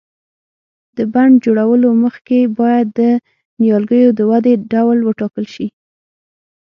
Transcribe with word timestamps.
د 0.97 0.99
بڼ 1.13 1.29
جوړولو 1.45 1.89
مخکې 2.03 2.39
باید 2.59 2.87
د 2.99 3.01
نیالګیو 3.61 4.09
د 4.19 4.21
ودې 4.29 4.53
ډول 4.73 4.97
وټاکل 5.07 5.45
شي. 5.53 5.67